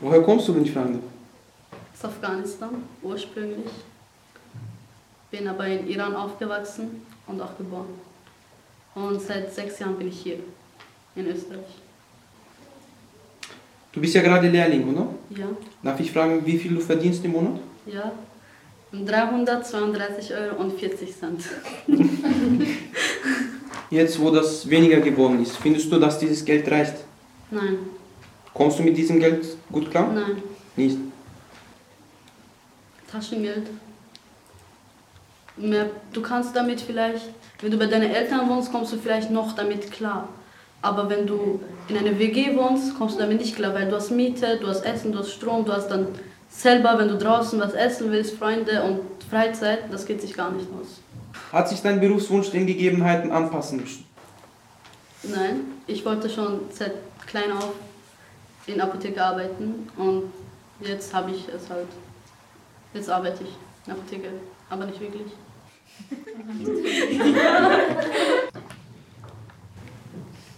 Woher 0.00 0.22
kommst 0.22 0.48
du, 0.48 0.54
wenn 0.54 0.64
ich 0.64 0.72
fragen 0.72 0.94
darf? 0.94 1.02
Aus 1.94 2.04
Afghanistan 2.04 2.70
ursprünglich. 3.02 3.66
Bin 5.30 5.46
aber 5.48 5.66
in 5.66 5.88
Iran 5.88 6.14
aufgewachsen 6.14 7.02
und 7.26 7.40
auch 7.40 7.56
geboren. 7.58 7.88
Und 8.94 9.20
seit 9.20 9.52
sechs 9.52 9.78
Jahren 9.78 9.96
bin 9.96 10.08
ich 10.08 10.20
hier 10.22 10.38
in 11.16 11.26
Österreich. 11.26 11.66
Du 13.92 14.00
bist 14.00 14.14
ja 14.14 14.22
gerade 14.22 14.48
Lehrling, 14.48 14.88
oder? 14.94 15.06
Ja, 15.30 15.46
Darf 15.82 15.98
ich 16.00 16.12
fragen, 16.12 16.44
wie 16.46 16.56
viel 16.58 16.74
du 16.74 16.80
verdienst 16.80 17.24
im 17.24 17.32
Monat? 17.32 17.60
ja. 17.86 18.12
332 18.90 20.32
Euro 20.32 20.62
und 20.62 20.72
40 20.80 21.14
Cent. 21.14 21.44
Jetzt, 23.90 24.18
wo 24.18 24.30
das 24.30 24.68
weniger 24.70 25.00
geworden 25.00 25.42
ist, 25.42 25.58
findest 25.58 25.92
du, 25.92 25.98
dass 25.98 26.18
dieses 26.18 26.42
Geld 26.42 26.70
reicht? 26.70 26.94
Nein, 27.50 27.76
Kommst 28.58 28.80
du 28.80 28.82
mit 28.82 28.96
diesem 28.96 29.20
Geld 29.20 29.46
gut 29.70 29.88
klar? 29.88 30.12
nein. 30.12 30.42
Nicht. 30.74 30.98
Taschengeld. 33.10 33.68
Mehr, 35.56 35.86
du 36.12 36.20
kannst 36.20 36.54
damit 36.56 36.80
vielleicht, 36.80 37.22
wenn 37.60 37.70
du 37.70 37.78
bei 37.78 37.86
deinen 37.86 38.10
Eltern 38.10 38.48
wohnst, 38.48 38.72
kommst 38.72 38.92
du 38.92 38.96
vielleicht 38.96 39.30
noch 39.30 39.54
damit 39.54 39.90
klar. 39.92 40.28
Aber 40.82 41.08
wenn 41.08 41.26
du 41.26 41.60
in 41.88 41.96
einer 41.96 42.18
WG 42.18 42.56
wohnst, 42.56 42.98
kommst 42.98 43.16
du 43.16 43.20
damit 43.20 43.40
nicht 43.40 43.54
klar, 43.54 43.74
weil 43.74 43.88
du 43.88 43.94
hast 43.94 44.10
Miete, 44.10 44.58
du 44.60 44.66
hast 44.66 44.84
Essen, 44.84 45.12
du 45.12 45.20
hast 45.20 45.30
Strom, 45.30 45.64
du 45.64 45.72
hast 45.72 45.88
dann 45.88 46.08
selber, 46.50 46.98
wenn 46.98 47.08
du 47.08 47.16
draußen 47.16 47.60
was 47.60 47.74
essen 47.74 48.10
willst, 48.10 48.36
Freunde 48.36 48.82
und 48.82 49.00
Freizeit, 49.30 49.84
das 49.92 50.04
geht 50.04 50.20
sich 50.20 50.34
gar 50.34 50.50
nicht 50.50 50.66
aus. 50.80 51.00
Hat 51.52 51.68
sich 51.68 51.80
dein 51.80 52.00
Berufswunsch 52.00 52.50
den 52.50 52.66
Gegebenheiten 52.66 53.30
anpassen 53.30 53.80
müssen? 53.80 54.04
Nein, 55.22 55.60
ich 55.86 56.04
wollte 56.04 56.28
schon 56.28 56.60
seit 56.72 56.92
klein 57.26 57.52
auf 57.52 57.72
in 58.68 58.80
Apotheke 58.80 59.22
arbeiten 59.24 59.88
und 59.96 60.24
jetzt 60.80 61.12
habe 61.14 61.30
ich 61.30 61.48
es 61.48 61.68
halt. 61.70 61.88
Jetzt 62.94 63.10
arbeite 63.10 63.44
ich 63.44 63.50
in 63.86 63.92
Apotheke, 63.92 64.28
aber 64.70 64.86
nicht 64.86 65.00
wirklich. 65.00 65.32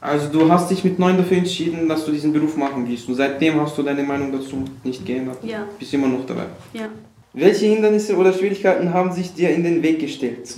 Also 0.00 0.28
du 0.28 0.50
hast 0.50 0.70
dich 0.70 0.84
mit 0.84 0.98
neun 0.98 1.16
dafür 1.16 1.38
entschieden, 1.38 1.88
dass 1.88 2.04
du 2.04 2.12
diesen 2.12 2.32
Beruf 2.32 2.56
machen 2.56 2.88
willst 2.88 3.08
und 3.08 3.16
seitdem 3.16 3.60
hast 3.60 3.76
du 3.76 3.82
deine 3.82 4.02
Meinung 4.04 4.30
dazu 4.30 4.64
nicht 4.84 5.04
geändert. 5.04 5.38
Ja, 5.42 5.66
Bist 5.78 5.92
immer 5.94 6.06
noch 6.08 6.24
dabei. 6.26 6.46
ja. 6.72 6.88
Welche 7.34 7.66
Hindernisse 7.66 8.16
oder 8.16 8.32
Schwierigkeiten 8.32 8.92
haben 8.92 9.12
sich 9.12 9.32
dir 9.34 9.50
in 9.50 9.62
den 9.62 9.82
Weg 9.82 10.00
gestellt? 10.00 10.56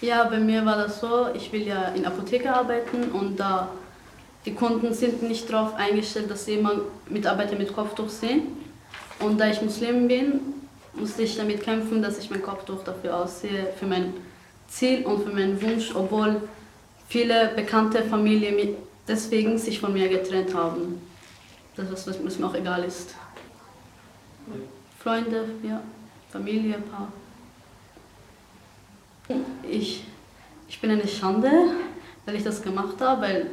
Ja, 0.00 0.24
bei 0.24 0.38
mir 0.38 0.64
war 0.64 0.76
das 0.76 1.00
so, 1.00 1.28
ich 1.34 1.50
will 1.52 1.66
ja 1.66 1.86
in 1.96 2.04
Apotheke 2.04 2.52
arbeiten 2.54 3.04
und 3.12 3.40
da 3.40 3.68
die 4.44 4.54
Kunden 4.54 4.92
sind 4.92 5.22
nicht 5.22 5.50
darauf 5.52 5.74
eingestellt, 5.74 6.30
dass 6.30 6.44
sie 6.44 6.54
immer 6.54 6.80
Mitarbeiter 7.08 7.56
mit 7.56 7.72
Kopftuch 7.74 8.08
sehen. 8.08 8.42
Und 9.20 9.38
da 9.40 9.48
ich 9.48 9.62
Muslim 9.62 10.08
bin, 10.08 10.40
musste 10.94 11.22
ich 11.22 11.36
damit 11.36 11.62
kämpfen, 11.62 12.02
dass 12.02 12.18
ich 12.18 12.28
mein 12.30 12.42
Kopftuch 12.42 12.82
dafür 12.84 13.16
aussehe, 13.16 13.72
für 13.78 13.86
mein 13.86 14.12
Ziel 14.68 15.04
und 15.06 15.24
für 15.24 15.30
meinen 15.30 15.60
Wunsch, 15.62 15.94
obwohl 15.94 16.42
viele 17.08 17.52
bekannte 17.54 18.02
Familien 18.02 18.56
mi- 18.56 18.74
deswegen 19.06 19.58
sich 19.58 19.78
von 19.78 19.92
mir 19.92 20.08
getrennt 20.08 20.54
haben. 20.54 21.00
Das 21.76 21.88
ist, 21.90 22.06
was 22.24 22.38
mir 22.38 22.46
auch 22.46 22.54
egal 22.54 22.84
ist. 22.84 23.14
Freunde, 24.98 25.44
ja, 25.62 25.80
Familie, 26.30 26.74
Paar. 26.90 27.12
Ich, 29.68 30.04
ich 30.68 30.80
bin 30.80 30.90
eine 30.90 31.06
Schande, 31.06 31.50
weil 32.26 32.34
ich 32.34 32.42
das 32.42 32.60
gemacht 32.60 33.00
habe, 33.00 33.22
weil 33.22 33.46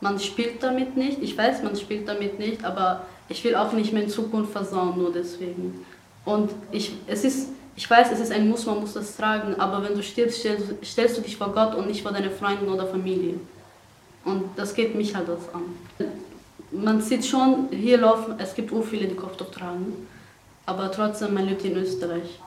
man 0.00 0.18
spielt 0.18 0.62
damit 0.62 0.96
nicht. 0.96 1.22
Ich 1.22 1.36
weiß, 1.36 1.62
man 1.62 1.76
spielt 1.76 2.08
damit 2.08 2.38
nicht, 2.38 2.64
aber 2.64 3.06
ich 3.28 3.44
will 3.44 3.54
auch 3.54 3.72
nicht 3.72 3.92
mehr 3.92 4.02
in 4.02 4.08
Zukunft 4.08 4.52
versauen, 4.52 4.98
nur 4.98 5.12
deswegen. 5.12 5.84
Und 6.24 6.50
ich, 6.72 6.92
es 7.06 7.24
ist, 7.24 7.48
ich 7.76 7.88
weiß, 7.88 8.12
es 8.12 8.20
ist 8.20 8.32
ein 8.32 8.48
Muss, 8.48 8.66
man 8.66 8.80
muss 8.80 8.94
das 8.94 9.16
tragen, 9.16 9.54
aber 9.58 9.82
wenn 9.82 9.94
du 9.94 10.02
stirbst, 10.02 10.40
stellst, 10.40 10.66
stellst 10.84 11.18
du 11.18 11.22
dich 11.22 11.36
vor 11.36 11.52
Gott 11.52 11.74
und 11.74 11.86
nicht 11.86 12.02
vor 12.02 12.12
deinen 12.12 12.30
Freunden 12.30 12.68
oder 12.68 12.86
Familie. 12.86 13.34
Und 14.24 14.44
das 14.56 14.74
geht 14.74 14.94
mich 14.94 15.14
halt 15.14 15.28
das 15.28 15.54
an. 15.54 15.62
Man 16.72 17.00
sieht 17.00 17.24
schon, 17.24 17.68
hier 17.70 17.98
laufen, 17.98 18.34
es 18.38 18.54
gibt 18.54 18.72
auch 18.72 18.84
viele, 18.84 19.08
die 19.08 19.16
Kopftuch 19.16 19.50
tragen, 19.50 20.08
aber 20.66 20.90
trotzdem, 20.92 21.34
man 21.34 21.46
lebt 21.46 21.64
in 21.64 21.76
Österreich. 21.76 22.38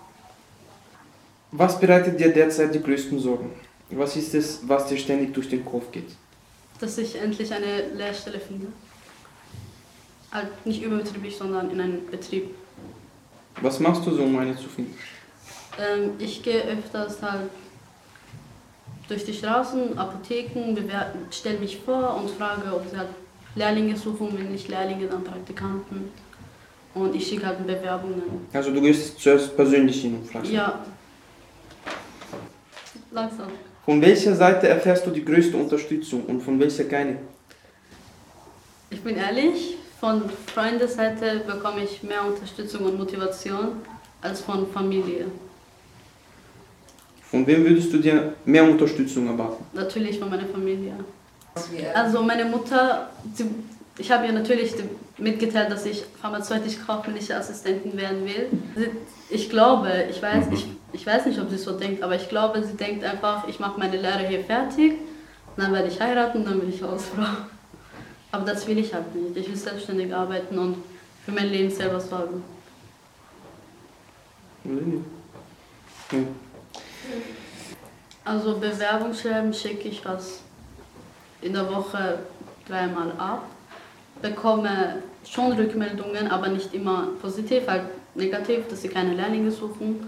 Was 1.51 1.79
bereitet 1.79 2.19
dir 2.19 2.33
derzeit 2.33 2.73
die 2.73 2.81
größten 2.81 3.19
Sorgen? 3.19 3.51
Was 3.89 4.15
ist 4.15 4.33
es, 4.33 4.61
was 4.67 4.87
dir 4.87 4.97
ständig 4.97 5.33
durch 5.33 5.49
den 5.49 5.63
Kopf 5.63 5.91
geht? 5.91 6.09
Dass 6.83 6.97
ich 6.97 7.15
endlich 7.15 7.53
eine 7.53 7.93
Lehrstelle 7.95 8.39
finde. 8.39 8.67
Halt 10.31 10.65
nicht 10.65 10.83
überbetrieblich, 10.83 11.37
sondern 11.37 11.71
in 11.71 11.79
einem 11.79 12.05
Betrieb. 12.11 12.53
Was 13.61 13.79
machst 13.79 14.05
du 14.05 14.11
so, 14.11 14.23
um 14.23 14.37
eine 14.37 14.55
zu 14.57 14.67
finden? 14.67 14.95
Ähm, 15.79 16.11
ich 16.19 16.43
gehe 16.43 16.61
öfters 16.63 17.21
halt 17.21 17.49
durch 19.07 19.23
die 19.23 19.33
Straßen, 19.33 19.97
Apotheken, 19.97 20.75
stelle 21.31 21.59
mich 21.59 21.77
vor 21.77 22.15
und 22.15 22.29
frage, 22.31 22.73
ob 22.73 22.89
sie 22.89 22.97
halt 22.97 23.09
Lehrlinge 23.55 23.95
suchen, 23.95 24.37
wenn 24.37 24.51
nicht 24.51 24.67
Lehrlinge, 24.67 25.07
dann 25.07 25.23
Praktikanten. 25.23 26.11
Und 26.95 27.15
ich 27.15 27.27
schicke 27.27 27.45
halt 27.45 27.65
Bewerbungen. 27.65 28.47
Also 28.51 28.73
du 28.73 28.81
gehst 28.81 29.19
zuerst 29.19 29.55
persönlich 29.55 30.01
hin 30.01 30.15
und 30.15 30.29
fragst. 30.29 30.51
Ja. 30.51 30.83
Langsam. 33.11 33.47
Von 33.85 34.01
welcher 34.01 34.35
Seite 34.35 34.69
erfährst 34.69 35.05
du 35.05 35.11
die 35.11 35.25
größte 35.25 35.57
Unterstützung 35.57 36.25
und 36.25 36.41
von 36.41 36.57
welcher 36.59 36.85
keine? 36.85 37.17
Ich 38.89 39.01
bin 39.01 39.17
ehrlich, 39.17 39.75
von 39.99 40.23
Freundesseite 40.47 41.41
bekomme 41.45 41.83
ich 41.83 42.01
mehr 42.01 42.23
Unterstützung 42.25 42.85
und 42.85 42.97
Motivation 42.97 43.81
als 44.21 44.39
von 44.41 44.71
Familie. 44.71 45.25
Von 47.29 47.45
wem 47.45 47.65
würdest 47.65 47.91
du 47.91 47.97
dir 47.97 48.33
mehr 48.45 48.63
Unterstützung 48.63 49.27
erwarten? 49.27 49.65
Natürlich 49.73 50.17
von 50.19 50.29
meiner 50.29 50.45
Familie. 50.45 50.93
Also 51.93 52.23
meine 52.23 52.45
Mutter, 52.45 53.09
sie, 53.33 53.45
ich 53.97 54.11
habe 54.11 54.25
ihr 54.25 54.33
natürlich 54.33 54.73
mitgeteilt, 55.17 55.71
dass 55.71 55.85
ich 55.85 56.03
pharmazeutisch-kaufmännische 56.21 57.35
Assistentin 57.35 57.95
werden 57.97 58.25
will. 58.25 58.49
Ich 59.29 59.49
glaube, 59.49 60.05
ich 60.09 60.21
weiß, 60.21 60.47
ich, 60.51 60.67
ich 60.93 61.05
weiß 61.05 61.27
nicht, 61.27 61.39
ob 61.39 61.49
sie 61.49 61.57
so 61.57 61.77
denkt, 61.77 62.01
aber 62.01 62.15
ich 62.15 62.27
glaube, 62.29 62.63
sie 62.63 62.75
denkt 62.75 63.03
einfach, 63.03 63.47
ich 63.47 63.59
mache 63.59 63.79
meine 63.79 63.97
Lehre 63.97 64.27
hier 64.27 64.43
fertig, 64.43 64.93
dann 65.57 65.71
werde 65.73 65.87
ich 65.87 65.99
heiraten, 65.99 66.43
dann 66.43 66.59
bin 66.59 66.69
ich 66.69 66.81
Hausfrau. 66.81 67.23
Aber 68.31 68.45
das 68.45 68.65
will 68.65 68.79
ich 68.79 68.91
halt 68.93 69.13
nicht. 69.13 69.37
Ich 69.37 69.47
will 69.47 69.55
selbstständig 69.55 70.13
arbeiten 70.13 70.57
und 70.57 70.77
für 71.23 71.31
mein 71.31 71.49
Leben 71.49 71.69
selber 71.69 71.99
sorgen. 71.99 72.43
Also 78.25 78.57
Bewerbungsschreiben 78.57 79.53
schicke 79.53 79.87
ich 79.89 80.03
was 80.03 80.39
in 81.41 81.53
der 81.53 81.69
Woche 81.71 82.19
dreimal 82.67 83.11
ab. 83.19 83.45
Bekomme 84.23 85.03
schon 85.29 85.51
Rückmeldungen, 85.51 86.27
aber 86.29 86.47
nicht 86.47 86.73
immer 86.73 87.09
positiv, 87.21 87.67
halt 87.67 87.83
negativ, 88.15 88.67
dass 88.69 88.81
sie 88.81 88.87
keine 88.87 89.13
Lehrlinge 89.13 89.51
suchen. 89.51 90.07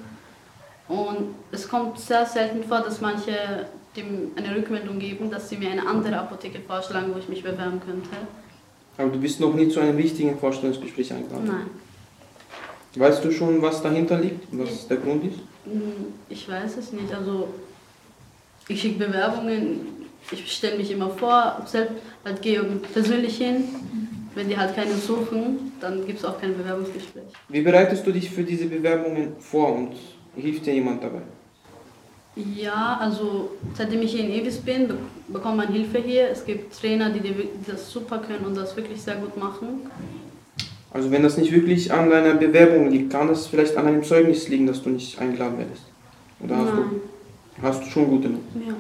Und 0.88 1.36
es 1.52 1.68
kommt 1.68 2.00
sehr 2.00 2.26
selten 2.26 2.64
vor, 2.64 2.80
dass 2.80 3.02
manche 3.02 3.66
dem 3.96 4.32
eine 4.36 4.56
Rückmeldung 4.56 5.00
geben, 5.00 5.30
dass 5.30 5.50
sie 5.50 5.58
mir 5.58 5.70
eine 5.70 5.86
andere 5.86 6.18
Apotheke 6.18 6.60
vorschlagen, 6.60 7.14
wo 7.14 7.20
ich 7.20 7.30
mich 7.30 7.44
bewerben 7.44 7.80
könnte. 7.86 8.10
Aber 8.98 9.10
du 9.10 9.20
bist 9.20 9.40
noch 9.40 9.54
nie 9.54 9.68
zu 9.68 9.80
einem 9.80 9.98
wichtigen 9.98 10.38
Vorstellungsgespräch 10.40 11.12
eingeladen. 11.14 11.48
Nein. 11.48 11.70
Weißt 12.98 13.24
du 13.26 13.32
schon, 13.32 13.62
was 13.62 13.82
dahinter 13.82 14.18
liegt, 14.18 14.48
was 14.52 14.88
der 14.88 14.98
Grund 14.98 15.26
ist? 15.26 15.40
Hm, 15.66 16.14
Ich 16.30 16.48
weiß 16.50 16.78
es 16.78 16.94
nicht. 16.94 17.14
Also 17.14 17.50
ich 18.70 18.80
schicke 18.80 19.06
Bewerbungen, 19.06 19.82
ich 20.32 20.52
stelle 20.52 20.78
mich 20.78 20.92
immer 20.92 21.10
vor, 21.10 21.62
selbst 21.66 21.96
halt 22.24 22.42
gehe 22.42 22.64
persönlich 22.94 23.38
hin. 23.38 23.66
Wenn 24.36 24.50
die 24.50 24.58
halt 24.58 24.76
keine 24.76 24.96
suchen, 24.96 25.72
dann 25.80 26.06
gibt 26.06 26.20
es 26.20 26.26
auch 26.26 26.40
kein 26.40 26.58
Bewerbungsgespräch. 26.58 27.24
Wie 27.48 27.62
bereitest 27.62 28.06
du 28.06 28.12
dich 28.12 28.30
für 28.30 28.44
diese 28.44 28.66
Bewerbungen 28.66 29.38
vor 29.40 29.74
und 29.74 29.94
hilft 30.36 30.66
dir 30.66 30.74
jemand 30.74 31.02
dabei? 31.02 31.22
Ja, 32.36 32.98
also 33.00 33.52
seitdem 33.76 34.02
ich 34.02 34.12
hier 34.12 34.26
in 34.26 34.32
Evis 34.32 34.58
bin, 34.58 34.90
be 34.90 34.98
bekommt 35.30 35.56
man 35.56 35.72
Hilfe 35.72 36.00
hier. 36.00 36.30
Es 36.30 36.46
gibt 36.46 36.78
Trainer, 36.78 37.10
die, 37.10 37.22
die 37.22 37.48
das 37.66 37.90
super 37.90 38.18
können 38.20 38.46
und 38.46 38.56
das 38.56 38.76
wirklich 38.76 39.02
sehr 39.02 39.16
gut 39.16 39.38
machen. 39.38 39.90
Also 40.92 41.10
wenn 41.12 41.24
das 41.24 41.38
nicht 41.38 41.54
wirklich 41.54 41.92
an 41.94 42.10
deiner 42.10 42.34
Bewerbung 42.34 42.90
liegt, 42.90 43.12
kann 43.12 43.30
es 43.30 43.48
vielleicht 43.48 43.78
an 43.78 43.88
einem 43.88 44.04
Zeugnis 44.04 44.50
liegen, 44.50 44.68
dass 44.68 44.84
du 44.84 44.90
nicht 44.90 45.18
eingeladen 45.18 45.58
werdest? 45.60 45.84
Oder 46.42 46.58
hast, 46.58 46.74
Nein. 46.74 46.84
du, 47.56 47.62
hast 47.62 47.86
du 47.86 47.90
schon 47.90 48.08
gute 48.10 48.28
Noten? 48.28 48.64
Ja. 48.68 48.74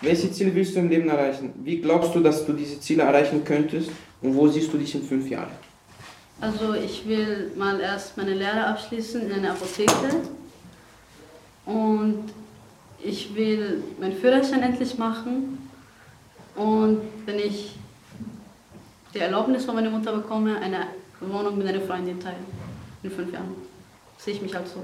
Welche 0.00 0.30
Ziele 0.32 0.52
willst 0.54 0.74
du 0.74 0.80
im 0.80 0.88
Leben 0.88 1.08
erreichen? 1.08 1.52
Wie 1.62 1.80
glaubst 1.80 2.14
du, 2.14 2.20
dass 2.20 2.44
du 2.44 2.52
diese 2.52 2.80
Ziele 2.80 3.04
erreichen 3.04 3.44
könntest 3.44 3.90
und 4.22 4.34
wo 4.34 4.48
siehst 4.48 4.72
du 4.72 4.78
dich 4.78 4.94
in 4.94 5.02
fünf 5.02 5.28
Jahren? 5.28 5.50
Also 6.40 6.74
ich 6.74 7.06
will 7.06 7.52
mal 7.56 7.80
erst 7.80 8.16
meine 8.16 8.34
Lehre 8.34 8.66
abschließen 8.66 9.22
in 9.22 9.32
einer 9.32 9.50
Apotheke 9.52 10.22
und 11.66 12.24
ich 13.02 13.34
will 13.34 13.82
meinen 14.00 14.16
Führerschein 14.16 14.62
endlich 14.62 14.96
machen 14.98 15.58
und 16.54 17.00
wenn 17.26 17.38
ich 17.38 17.76
die 19.14 19.18
Erlaubnis 19.18 19.64
von 19.64 19.74
meiner 19.74 19.90
Mutter 19.90 20.12
bekomme, 20.12 20.58
eine 20.60 20.86
Wohnung 21.20 21.58
mit 21.58 21.66
einer 21.66 21.80
Freundin 21.80 22.20
teilen. 22.20 22.44
In 23.02 23.10
fünf 23.10 23.32
Jahren. 23.32 23.54
Sehe 24.18 24.34
ich 24.34 24.42
mich 24.42 24.54
halt 24.54 24.66
so. 24.68 24.82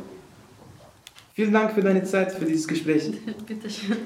Vielen 1.34 1.52
Dank 1.52 1.72
für 1.72 1.82
deine 1.82 2.04
Zeit, 2.04 2.32
für 2.32 2.44
dieses 2.44 2.66
Gespräch. 2.66 3.10
Bitteschön. 3.46 3.96